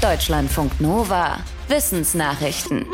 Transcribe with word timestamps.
Deutschlandfunk 0.00 0.80
Nova. 0.80 1.40
Wissensnachrichten. 1.68 2.86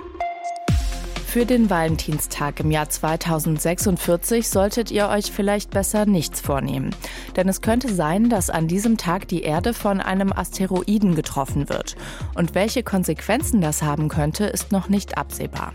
Für 1.24 1.46
den 1.46 1.70
Valentinstag 1.70 2.58
im 2.58 2.72
Jahr 2.72 2.88
2046 2.88 4.48
solltet 4.48 4.90
ihr 4.90 5.08
euch 5.08 5.30
vielleicht 5.30 5.70
besser 5.70 6.04
nichts 6.04 6.40
vornehmen. 6.40 6.90
Denn 7.36 7.48
es 7.48 7.60
könnte 7.60 7.94
sein, 7.94 8.28
dass 8.28 8.50
an 8.50 8.66
diesem 8.66 8.96
Tag 8.96 9.28
die 9.28 9.42
Erde 9.42 9.72
von 9.72 10.00
einem 10.00 10.32
Asteroiden 10.32 11.14
getroffen 11.14 11.68
wird. 11.68 11.94
Und 12.34 12.56
welche 12.56 12.82
Konsequenzen 12.82 13.60
das 13.60 13.82
haben 13.82 14.08
könnte, 14.08 14.46
ist 14.46 14.72
noch 14.72 14.88
nicht 14.88 15.16
absehbar. 15.16 15.74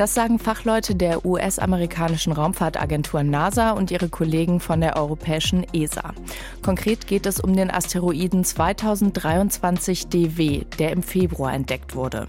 Das 0.00 0.14
sagen 0.14 0.38
Fachleute 0.38 0.94
der 0.94 1.26
US-amerikanischen 1.26 2.32
Raumfahrtagentur 2.32 3.22
NASA 3.22 3.72
und 3.72 3.90
ihre 3.90 4.08
Kollegen 4.08 4.58
von 4.58 4.80
der 4.80 4.96
europäischen 4.96 5.66
ESA. 5.74 6.14
Konkret 6.62 7.06
geht 7.06 7.26
es 7.26 7.38
um 7.38 7.54
den 7.54 7.70
Asteroiden 7.70 8.42
2023 8.42 10.06
DW, 10.06 10.64
der 10.78 10.92
im 10.92 11.02
Februar 11.02 11.52
entdeckt 11.52 11.94
wurde. 11.94 12.28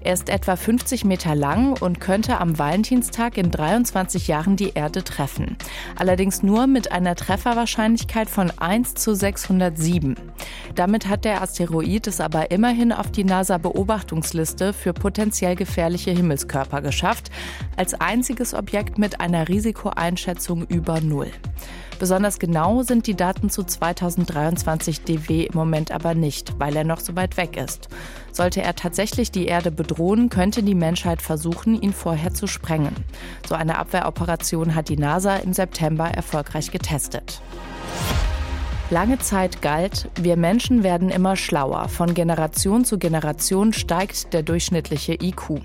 Er 0.00 0.14
ist 0.14 0.30
etwa 0.30 0.56
50 0.56 1.04
Meter 1.04 1.34
lang 1.34 1.76
und 1.78 2.00
könnte 2.00 2.40
am 2.40 2.58
Valentinstag 2.58 3.36
in 3.36 3.50
23 3.50 4.26
Jahren 4.26 4.56
die 4.56 4.70
Erde 4.70 5.04
treffen. 5.04 5.58
Allerdings 5.96 6.42
nur 6.42 6.66
mit 6.66 6.90
einer 6.90 7.16
Trefferwahrscheinlichkeit 7.16 8.30
von 8.30 8.50
1 8.56 8.94
zu 8.94 9.14
607. 9.14 10.16
Damit 10.74 11.06
hat 11.06 11.26
der 11.26 11.42
Asteroid 11.42 12.06
es 12.06 12.22
aber 12.22 12.50
immerhin 12.50 12.92
auf 12.92 13.10
die 13.10 13.24
NASA-Beobachtungsliste 13.24 14.72
für 14.72 14.94
potenziell 14.94 15.54
gefährliche 15.54 16.12
Himmelskörper 16.12 16.80
geschafft, 16.80 17.09
als 17.76 17.94
einziges 17.94 18.54
Objekt 18.54 18.98
mit 18.98 19.20
einer 19.20 19.48
Risikoeinschätzung 19.48 20.66
über 20.66 21.00
Null. 21.00 21.30
Besonders 22.00 22.38
genau 22.38 22.82
sind 22.82 23.06
die 23.06 23.14
Daten 23.14 23.50
zu 23.50 23.62
2023 23.62 25.02
DW 25.02 25.44
im 25.44 25.54
Moment 25.54 25.92
aber 25.92 26.14
nicht, 26.14 26.58
weil 26.58 26.74
er 26.74 26.84
noch 26.84 27.00
so 27.00 27.14
weit 27.14 27.36
weg 27.36 27.58
ist. 27.58 27.90
Sollte 28.32 28.62
er 28.62 28.74
tatsächlich 28.74 29.30
die 29.30 29.44
Erde 29.44 29.70
bedrohen, 29.70 30.30
könnte 30.30 30.62
die 30.62 30.74
Menschheit 30.74 31.20
versuchen, 31.20 31.80
ihn 31.80 31.92
vorher 31.92 32.32
zu 32.32 32.46
sprengen. 32.46 32.94
So 33.46 33.54
eine 33.54 33.76
Abwehroperation 33.76 34.74
hat 34.74 34.88
die 34.88 34.96
NASA 34.96 35.36
im 35.36 35.52
September 35.52 36.06
erfolgreich 36.06 36.70
getestet. 36.70 37.42
Lange 38.88 39.18
Zeit 39.18 39.60
galt, 39.60 40.08
wir 40.16 40.36
Menschen 40.36 40.82
werden 40.82 41.10
immer 41.10 41.36
schlauer. 41.36 41.88
Von 41.88 42.14
Generation 42.14 42.86
zu 42.86 42.98
Generation 42.98 43.74
steigt 43.74 44.32
der 44.32 44.42
durchschnittliche 44.42 45.18
IQ. 45.22 45.60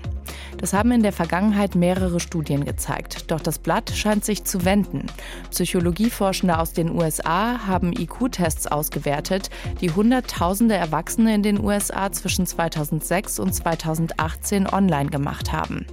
Das 0.58 0.72
haben 0.72 0.90
in 0.92 1.02
der 1.02 1.12
Vergangenheit 1.12 1.74
mehrere 1.74 2.18
Studien 2.18 2.64
gezeigt. 2.64 3.30
Doch 3.30 3.40
das 3.40 3.58
Blatt 3.58 3.90
scheint 3.90 4.24
sich 4.24 4.44
zu 4.44 4.64
wenden. 4.64 5.06
Psychologieforschende 5.50 6.58
aus 6.58 6.72
den 6.72 6.90
USA 6.90 7.66
haben 7.66 7.92
IQ-Tests 7.92 8.66
ausgewertet, 8.66 9.50
die 9.80 9.90
Hunderttausende 9.90 10.74
Erwachsene 10.74 11.34
in 11.34 11.42
den 11.42 11.62
USA 11.62 12.10
zwischen 12.10 12.46
2006 12.46 13.38
und 13.38 13.54
2018 13.54 14.66
online 14.66 15.10
gemacht 15.10 15.52
haben. 15.52 15.86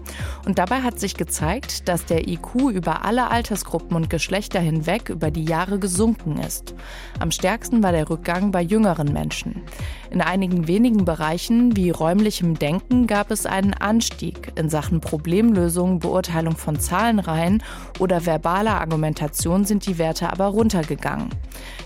Und 0.45 0.59
dabei 0.59 0.81
hat 0.81 0.99
sich 0.99 1.15
gezeigt, 1.15 1.89
dass 1.89 2.05
der 2.05 2.27
IQ 2.27 2.71
über 2.71 3.03
alle 3.03 3.29
Altersgruppen 3.29 3.95
und 3.97 4.09
Geschlechter 4.09 4.59
hinweg 4.59 5.09
über 5.09 5.29
die 5.29 5.45
Jahre 5.45 5.77
gesunken 5.79 6.37
ist. 6.37 6.73
Am 7.19 7.31
stärksten 7.31 7.83
war 7.83 7.91
der 7.91 8.09
Rückgang 8.09 8.51
bei 8.51 8.61
jüngeren 8.61 9.11
Menschen. 9.11 9.63
In 10.09 10.21
einigen 10.21 10.67
wenigen 10.67 11.05
Bereichen 11.05 11.75
wie 11.75 11.89
räumlichem 11.89 12.59
Denken 12.59 13.07
gab 13.07 13.31
es 13.31 13.45
einen 13.47 13.73
Anstieg 13.73 14.52
in 14.55 14.69
Sachen 14.69 15.01
Problemlösung, 15.01 15.99
Beurteilung 15.99 16.55
von 16.55 16.79
Zahlenreihen 16.79 17.63
oder 17.99 18.25
verbaler 18.25 18.79
Argumentation 18.79 19.65
sind 19.65 19.85
die 19.85 19.97
Werte 19.97 20.31
aber 20.31 20.45
runtergegangen. 20.47 21.29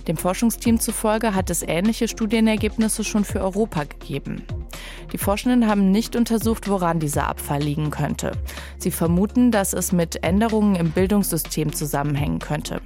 Dem 0.07 0.17
Forschungsteam 0.17 0.79
zufolge 0.79 1.35
hat 1.35 1.49
es 1.49 1.63
ähnliche 1.63 2.07
Studienergebnisse 2.07 3.03
schon 3.03 3.25
für 3.25 3.41
Europa 3.41 3.83
gegeben. 3.83 4.43
Die 5.11 5.17
Forschenden 5.17 5.67
haben 5.67 5.91
nicht 5.91 6.15
untersucht, 6.15 6.69
woran 6.69 6.99
dieser 6.99 7.27
Abfall 7.27 7.61
liegen 7.61 7.91
könnte. 7.91 8.31
Sie 8.77 8.91
vermuten, 8.91 9.51
dass 9.51 9.73
es 9.73 9.91
mit 9.91 10.23
Änderungen 10.23 10.75
im 10.75 10.91
Bildungssystem 10.91 11.73
zusammenhängen 11.73 12.39
könnte. 12.39 12.81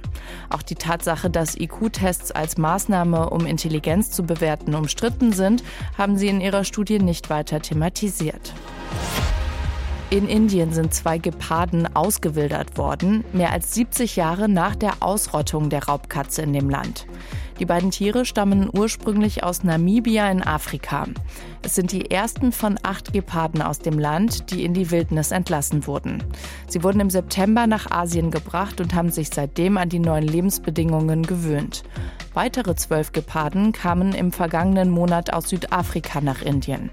Auch 0.50 0.62
die 0.62 0.76
Tatsache, 0.76 1.30
dass 1.30 1.58
IQ-Tests 1.58 2.32
als 2.32 2.58
Maßnahme, 2.58 3.30
um 3.30 3.46
Intelligenz 3.46 4.10
zu 4.10 4.22
bewerten, 4.24 4.74
umstritten 4.74 5.32
sind, 5.32 5.62
haben 5.98 6.16
sie 6.16 6.28
in 6.28 6.40
ihrer 6.40 6.64
Studie 6.64 6.98
nicht 6.98 7.30
weiter 7.30 7.60
thematisiert. 7.60 8.52
In 10.12 10.28
Indien 10.28 10.74
sind 10.74 10.92
zwei 10.92 11.16
Geparden 11.16 11.96
ausgewildert 11.96 12.76
worden, 12.76 13.24
mehr 13.32 13.50
als 13.50 13.72
70 13.72 14.16
Jahre 14.16 14.46
nach 14.46 14.76
der 14.76 14.96
Ausrottung 15.00 15.70
der 15.70 15.84
Raubkatze 15.84 16.42
in 16.42 16.52
dem 16.52 16.68
Land. 16.68 17.06
Die 17.58 17.64
beiden 17.64 17.90
Tiere 17.90 18.26
stammen 18.26 18.68
ursprünglich 18.70 19.42
aus 19.42 19.64
Namibia 19.64 20.30
in 20.30 20.42
Afrika. 20.42 21.06
Es 21.62 21.76
sind 21.76 21.92
die 21.92 22.10
ersten 22.10 22.52
von 22.52 22.78
acht 22.82 23.14
Geparden 23.14 23.62
aus 23.62 23.78
dem 23.78 23.98
Land, 23.98 24.50
die 24.50 24.66
in 24.66 24.74
die 24.74 24.90
Wildnis 24.90 25.30
entlassen 25.30 25.86
wurden. 25.86 26.22
Sie 26.68 26.82
wurden 26.82 27.00
im 27.00 27.08
September 27.08 27.66
nach 27.66 27.90
Asien 27.90 28.30
gebracht 28.30 28.82
und 28.82 28.94
haben 28.94 29.10
sich 29.10 29.30
seitdem 29.32 29.78
an 29.78 29.88
die 29.88 29.98
neuen 29.98 30.28
Lebensbedingungen 30.28 31.22
gewöhnt. 31.22 31.84
Weitere 32.34 32.74
zwölf 32.74 33.12
Geparden 33.12 33.72
kamen 33.72 34.12
im 34.12 34.30
vergangenen 34.30 34.90
Monat 34.90 35.32
aus 35.32 35.48
Südafrika 35.48 36.20
nach 36.20 36.42
Indien. 36.42 36.90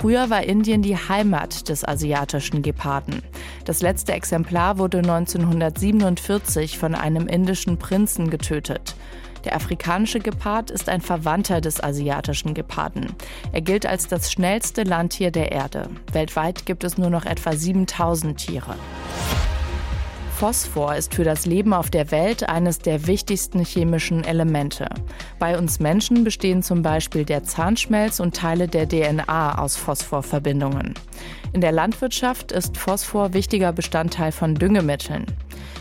Früher 0.00 0.30
war 0.30 0.44
Indien 0.44 0.80
die 0.80 0.96
Heimat 0.96 1.68
des 1.68 1.86
asiatischen 1.86 2.62
Geparden. 2.62 3.20
Das 3.66 3.82
letzte 3.82 4.12
Exemplar 4.12 4.78
wurde 4.78 5.00
1947 5.00 6.78
von 6.78 6.94
einem 6.94 7.26
indischen 7.26 7.76
Prinzen 7.76 8.30
getötet. 8.30 8.96
Der 9.44 9.54
afrikanische 9.54 10.18
Gepard 10.18 10.70
ist 10.70 10.88
ein 10.88 11.02
Verwandter 11.02 11.60
des 11.60 11.82
asiatischen 11.82 12.54
Geparden. 12.54 13.08
Er 13.52 13.60
gilt 13.60 13.84
als 13.84 14.08
das 14.08 14.32
schnellste 14.32 14.84
Landtier 14.84 15.30
der 15.30 15.52
Erde. 15.52 15.90
Weltweit 16.12 16.64
gibt 16.64 16.82
es 16.82 16.96
nur 16.96 17.10
noch 17.10 17.26
etwa 17.26 17.52
7000 17.52 18.38
Tiere. 18.38 18.76
Phosphor 20.40 20.94
ist 20.94 21.14
für 21.14 21.22
das 21.22 21.44
Leben 21.44 21.74
auf 21.74 21.90
der 21.90 22.10
Welt 22.10 22.48
eines 22.48 22.78
der 22.78 23.06
wichtigsten 23.06 23.62
chemischen 23.62 24.24
Elemente. 24.24 24.88
Bei 25.38 25.58
uns 25.58 25.80
Menschen 25.80 26.24
bestehen 26.24 26.62
zum 26.62 26.80
Beispiel 26.80 27.26
der 27.26 27.44
Zahnschmelz 27.44 28.20
und 28.20 28.34
Teile 28.34 28.66
der 28.66 28.88
DNA 28.88 29.58
aus 29.58 29.76
Phosphorverbindungen. 29.76 30.94
In 31.52 31.60
der 31.60 31.72
Landwirtschaft 31.72 32.52
ist 32.52 32.78
Phosphor 32.78 33.34
wichtiger 33.34 33.74
Bestandteil 33.74 34.32
von 34.32 34.54
Düngemitteln. 34.54 35.26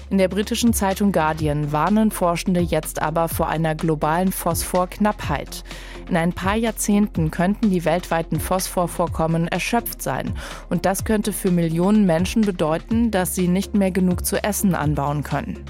In 0.09 0.17
der 0.17 0.27
britischen 0.27 0.73
Zeitung 0.73 1.11
Guardian 1.11 1.71
warnen 1.71 2.09
Forschende 2.09 2.61
jetzt 2.61 3.01
aber 3.01 3.29
vor 3.29 3.47
einer 3.47 3.75
globalen 3.75 4.31
Phosphorknappheit. 4.31 5.63
In 6.09 6.17
ein 6.17 6.33
paar 6.33 6.55
Jahrzehnten 6.55 7.29
könnten 7.29 7.69
die 7.69 7.85
weltweiten 7.85 8.39
Phosphorvorkommen 8.39 9.47
erschöpft 9.47 10.01
sein. 10.01 10.33
Und 10.69 10.87
das 10.87 11.05
könnte 11.05 11.31
für 11.31 11.51
Millionen 11.51 12.07
Menschen 12.07 12.41
bedeuten, 12.41 13.11
dass 13.11 13.35
sie 13.35 13.47
nicht 13.47 13.75
mehr 13.75 13.91
genug 13.91 14.25
zu 14.25 14.43
essen 14.43 14.73
anbauen 14.73 15.23
können. 15.23 15.63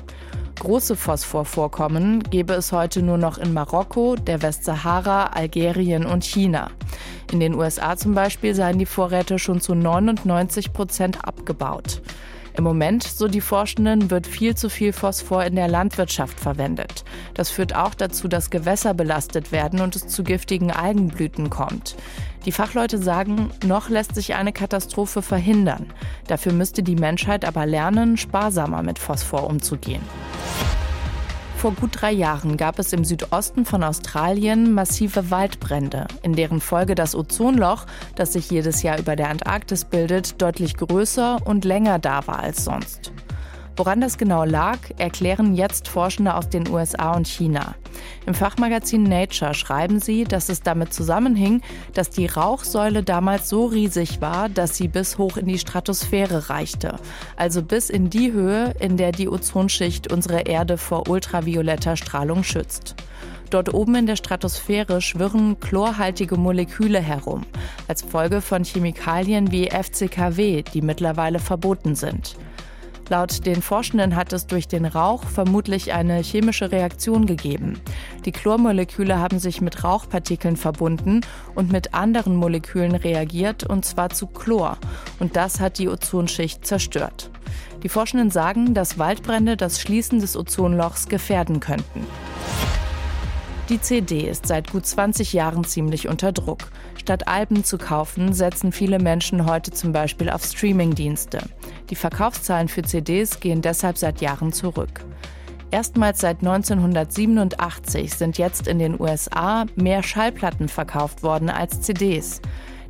Große 0.60 0.98
Phosphorvorkommen 0.98 2.22
gäbe 2.24 2.54
es 2.54 2.74
heute 2.74 3.02
nur 3.02 3.18
noch 3.18 3.38
in 3.38 3.54
Marokko, 3.54 4.16
der 4.16 4.42
Westsahara, 4.42 5.28
Algerien 5.28 6.06
und 6.06 6.26
China. 6.26 6.70
In 7.32 7.40
den 7.40 7.56
USA 7.56 7.96
zum 7.96 8.14
Beispiel 8.14 8.54
seien 8.54 8.78
die 8.78 8.86
Vorräte 8.86 9.40
schon 9.40 9.62
zu 9.62 9.74
99 9.74 10.74
Prozent 10.74 11.26
abgebaut. 11.26 12.02
Im 12.56 12.64
Moment, 12.64 13.04
so 13.04 13.28
die 13.28 13.42
Forschenden, 13.42 14.12
wird 14.12 14.28
viel 14.28 14.56
zu 14.56 14.70
viel 14.70 14.94
Phosphor 14.94 15.44
in 15.44 15.56
der 15.56 15.68
Landwirtschaft 15.68 16.40
verwendet. 16.40 17.04
Das 17.34 17.50
führt 17.50 17.76
auch 17.76 17.94
dazu, 17.94 18.28
dass 18.28 18.50
Gewässer 18.50 18.94
belastet 18.94 19.52
werden 19.52 19.82
und 19.82 19.96
es 19.96 20.08
zu 20.08 20.24
giftigen 20.24 20.72
Algenblüten 20.72 21.50
kommt. 21.50 21.96
Die 22.46 22.52
Fachleute 22.52 22.98
sagen, 22.98 23.52
noch 23.66 23.90
lässt 23.90 24.16
sich 24.16 24.36
eine 24.36 24.54
Katastrophe 24.54 25.22
verhindern. 25.22 25.88
Dafür 26.28 26.54
müsste 26.54 26.84
die 26.84 26.96
Menschheit 26.96 27.46
aber 27.46 27.66
lernen, 27.66 28.18
sparsamer 28.18 28.82
mit 28.82 28.98
Phosphor 28.98 29.46
umzugehen. 29.46 30.02
Vor 31.60 31.74
gut 31.74 32.02
drei 32.02 32.14
Jahren 32.14 32.56
gab 32.56 32.80
es 32.80 32.94
im 32.94 33.04
Südosten 33.04 33.66
von 33.66 33.84
Australien 33.84 34.72
massive 34.72 35.30
Waldbrände, 35.30 36.08
in 36.22 36.32
deren 36.32 36.62
Folge 36.62 36.96
das 36.96 37.16
Ozonloch, 37.16 37.86
das 38.16 38.32
sich 38.32 38.50
jedes 38.50 38.82
Jahr 38.82 38.98
über 38.98 39.18
der 39.18 39.30
Antarktis 39.30 39.84
bildet, 39.84 40.42
deutlich 40.42 40.78
größer 40.78 41.40
und 41.44 41.66
länger 41.66 42.00
da 42.00 42.26
war 42.28 42.40
als 42.40 42.64
sonst. 42.64 43.12
Woran 43.80 44.02
das 44.02 44.18
genau 44.18 44.44
lag, 44.44 44.78
erklären 44.98 45.56
jetzt 45.56 45.88
Forschende 45.88 46.36
aus 46.36 46.50
den 46.50 46.68
USA 46.68 47.14
und 47.16 47.30
China. 47.30 47.76
Im 48.26 48.34
Fachmagazin 48.34 49.04
Nature 49.04 49.54
schreiben 49.54 50.02
sie, 50.02 50.26
dass 50.26 50.50
es 50.50 50.62
damit 50.62 50.94
zusammenhing, 50.94 51.62
dass 51.94 52.10
die 52.10 52.26
Rauchsäule 52.26 53.04
damals 53.04 53.48
so 53.48 53.68
riesig 53.68 54.20
war, 54.20 54.50
dass 54.50 54.76
sie 54.76 54.90
bis 54.90 55.18
hoch 55.18 55.38
in 55.38 55.46
die 55.46 55.58
Stratosphäre 55.58 56.50
reichte, 56.50 56.98
also 57.38 57.64
bis 57.64 57.90
in 57.90 58.10
die 58.10 58.34
Höhe, 58.34 58.76
in 58.82 58.98
der 58.98 59.14
die 59.14 59.30
Ozonschicht 59.30 60.12
unsere 60.12 60.42
Erde 60.42 60.78
vor 60.78 61.08
ultravioletter 61.08 61.96
Strahlung 61.96 62.44
schützt. 62.44 62.96
Dort 63.50 63.74
oben 63.74 63.96
in 63.96 64.08
der 64.08 64.18
Stratosphäre 64.18 65.00
schwirren 65.00 65.58
chlorhaltige 65.62 66.36
Moleküle 66.36 67.00
herum, 67.00 67.46
als 67.88 68.02
Folge 68.02 68.42
von 68.42 68.66
Chemikalien 68.66 69.54
wie 69.54 69.70
FCKW, 69.70 70.64
die 70.64 70.82
mittlerweile 70.82 71.40
verboten 71.40 71.96
sind. 71.96 72.36
Laut 73.10 73.48
den 73.48 73.64
Forschenden 73.64 74.16
hat 74.16 74.34
es 74.34 74.46
durch 74.46 74.68
den 74.68 74.86
Rauch 74.86 75.24
vermutlich 75.24 75.94
eine 75.94 76.22
chemische 76.22 76.72
Reaktion 76.72 77.26
gegeben. 77.26 77.82
Die 78.26 78.32
Chlormoleküle 78.32 79.18
haben 79.18 79.40
sich 79.40 79.62
mit 79.62 79.84
Rauchpartikeln 79.84 80.56
verbunden 80.56 81.22
und 81.56 81.72
mit 81.72 81.96
anderen 81.96 82.36
Molekülen 82.36 82.94
reagiert, 82.94 83.64
und 83.64 83.84
zwar 83.84 84.12
zu 84.12 84.28
Chlor. 84.28 84.78
Und 85.20 85.36
das 85.36 85.60
hat 85.60 85.80
die 85.80 85.90
Ozonschicht 85.90 86.68
zerstört. 86.68 87.32
Die 87.82 87.90
Forschenden 87.90 88.30
sagen, 88.30 88.76
dass 88.76 89.00
Waldbrände 89.00 89.58
das 89.58 89.82
Schließen 89.82 90.20
des 90.20 90.38
Ozonlochs 90.38 91.08
gefährden 91.08 91.60
könnten. 91.60 92.06
Die 93.70 93.80
CD 93.80 94.28
ist 94.28 94.48
seit 94.48 94.72
gut 94.72 94.88
20 94.88 95.32
Jahren 95.32 95.64
ziemlich 95.64 96.08
unter 96.08 96.32
Druck. 96.32 96.72
Statt 96.98 97.28
Alben 97.28 97.64
zu 97.64 97.78
kaufen, 97.78 98.34
setzen 98.34 98.72
viele 98.72 98.98
Menschen 98.98 99.46
heute 99.46 99.70
zum 99.70 99.92
Beispiel 99.92 100.32
auf 100.32 100.44
Streamingdienste. 100.44 101.38
Die 101.92 101.96
Verkaufszahlen 101.96 102.68
für 102.68 102.82
CDs 102.82 103.40
gehen 103.40 103.62
deshalb 103.62 104.00
seit 104.00 104.22
Jahren 104.22 104.54
zurück. 104.54 105.06
Erstmals 105.70 106.20
seit 106.22 106.40
1987 106.40 108.12
sind 108.16 108.40
jetzt 108.40 108.68
in 108.68 108.80
den 108.80 109.00
USA 109.00 109.68
mehr 109.76 110.02
Schallplatten 110.02 110.68
verkauft 110.68 111.22
worden 111.22 111.52
als 111.52 111.80
CDs. 111.82 112.42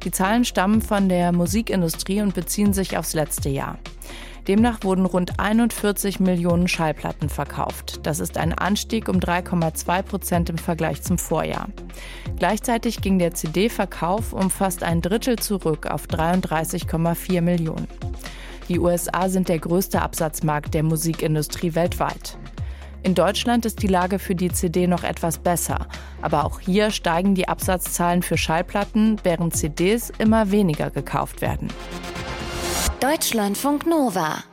Die 0.05 0.11
Zahlen 0.11 0.45
stammen 0.45 0.81
von 0.81 1.09
der 1.09 1.33
Musikindustrie 1.33 2.21
und 2.21 2.33
beziehen 2.33 2.71
sich 2.71 2.97
aufs 2.97 3.13
letzte 3.13 3.49
Jahr. 3.49 3.79
Demnach 4.47 4.83
wurden 4.83 5.05
rund 5.05 5.39
41 5.39 6.19
Millionen 6.19 6.67
Schallplatten 6.67 7.29
verkauft. 7.29 7.99
Das 8.03 8.19
ist 8.19 8.37
ein 8.37 8.53
Anstieg 8.53 9.09
um 9.09 9.17
3,2 9.17 10.01
Prozent 10.01 10.49
im 10.49 10.57
Vergleich 10.57 11.01
zum 11.01 11.17
Vorjahr. 11.17 11.67
Gleichzeitig 12.37 13.01
ging 13.01 13.19
der 13.19 13.33
CD-Verkauf 13.33 14.33
um 14.33 14.49
fast 14.49 14.83
ein 14.83 15.01
Drittel 15.01 15.37
zurück 15.37 15.87
auf 15.87 16.05
33,4 16.07 17.41
Millionen. 17.41 17.87
Die 18.69 18.79
USA 18.79 19.29
sind 19.29 19.49
der 19.49 19.59
größte 19.59 20.01
Absatzmarkt 20.01 20.73
der 20.73 20.83
Musikindustrie 20.83 21.75
weltweit. 21.75 22.37
In 23.01 23.15
Deutschland 23.15 23.65
ist 23.65 23.81
die 23.81 23.87
Lage 23.87 24.19
für 24.19 24.35
die 24.35 24.51
CD 24.51 24.85
noch 24.85 25.03
etwas 25.03 25.37
besser, 25.37 25.87
aber 26.21 26.45
auch 26.45 26.59
hier 26.59 26.91
steigen 26.91 27.33
die 27.33 27.47
Absatzzahlen 27.47 28.21
für 28.21 28.37
Schallplatten, 28.37 29.17
während 29.23 29.55
CDs 29.55 30.11
immer 30.17 30.51
weniger 30.51 30.89
gekauft 30.91 31.41
werden. 31.41 31.69
Deutschlandfunk 32.99 33.85
Nova 33.85 34.43